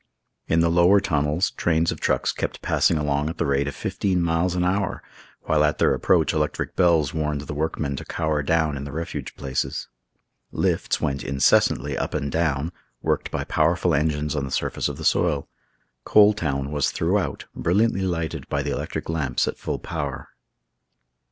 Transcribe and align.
In 0.47 0.61
the 0.61 0.71
lower 0.71 0.99
tunnels, 0.99 1.51
trains 1.51 1.91
of 1.91 1.99
trucks 1.99 2.31
kept 2.31 2.63
passing 2.63 2.97
along 2.97 3.29
at 3.29 3.37
the 3.37 3.45
rate 3.45 3.67
of 3.67 3.75
fifteen 3.75 4.19
miles 4.19 4.55
an 4.55 4.63
hour, 4.63 5.03
while 5.43 5.63
at 5.63 5.77
their 5.77 5.93
approach 5.93 6.33
electric 6.33 6.75
bells 6.75 7.13
warned 7.13 7.41
the 7.41 7.53
workmen 7.53 7.95
to 7.97 8.05
cower 8.05 8.41
down 8.41 8.75
in 8.75 8.83
the 8.83 8.91
refuge 8.91 9.35
places. 9.35 9.89
Lifts 10.51 11.01
went 11.01 11.23
incessantly 11.23 11.95
up 11.95 12.15
and 12.15 12.31
down, 12.31 12.71
worked 13.03 13.29
by 13.29 13.43
powerful 13.43 13.93
engines 13.93 14.35
on 14.35 14.43
the 14.43 14.49
surface 14.49 14.89
of 14.89 14.97
the 14.97 15.05
soil. 15.05 15.47
Coal 16.03 16.33
Town 16.33 16.71
was 16.71 16.89
throughout 16.89 17.45
brilliantly 17.55 18.01
lighted 18.01 18.49
by 18.49 18.63
the 18.63 18.71
electric 18.71 19.07
lamps 19.07 19.47
at 19.47 19.59
full 19.59 19.77
power. 19.77 20.29